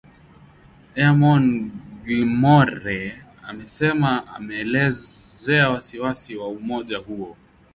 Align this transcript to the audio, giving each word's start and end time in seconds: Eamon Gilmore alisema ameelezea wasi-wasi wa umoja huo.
Eamon 0.95 1.71
Gilmore 2.05 3.21
alisema 3.47 4.27
ameelezea 4.27 5.69
wasi-wasi 5.69 6.35
wa 6.35 6.47
umoja 6.47 6.97
huo. 6.97 7.37